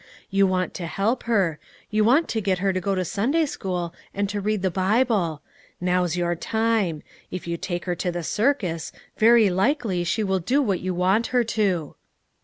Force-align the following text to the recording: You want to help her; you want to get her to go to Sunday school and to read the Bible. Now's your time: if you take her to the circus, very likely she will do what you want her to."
You 0.31 0.47
want 0.47 0.73
to 0.73 0.87
help 0.87 1.25
her; 1.25 1.59
you 1.91 2.03
want 2.03 2.27
to 2.29 2.41
get 2.41 2.57
her 2.57 2.73
to 2.73 2.81
go 2.81 2.95
to 2.95 3.05
Sunday 3.05 3.45
school 3.45 3.93
and 4.15 4.27
to 4.29 4.41
read 4.41 4.63
the 4.63 4.71
Bible. 4.71 5.43
Now's 5.79 6.17
your 6.17 6.33
time: 6.33 7.03
if 7.29 7.45
you 7.45 7.55
take 7.55 7.85
her 7.85 7.93
to 7.93 8.11
the 8.11 8.23
circus, 8.23 8.91
very 9.17 9.51
likely 9.51 10.03
she 10.03 10.23
will 10.23 10.39
do 10.39 10.59
what 10.59 10.79
you 10.79 10.95
want 10.95 11.27
her 11.27 11.43
to." 11.43 11.93